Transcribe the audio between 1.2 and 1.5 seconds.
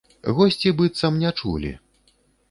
не